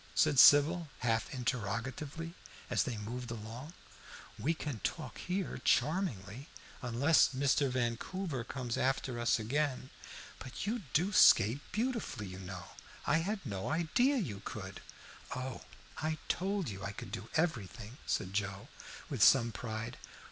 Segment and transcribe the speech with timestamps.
[0.15, 2.33] said Sybil half interrogatively,
[2.71, 3.73] as they moved along.
[4.39, 6.47] "We can talk here charmingly,
[6.81, 7.69] unless Mr.
[7.69, 9.91] Vancouver comes after us again.
[10.39, 12.63] But you do skate beautifully, you know.
[13.05, 14.81] I had no idea you could."
[15.35, 15.61] "Oh,
[15.99, 18.69] I told you I could do everything," said Joe,
[19.07, 19.97] with some pride.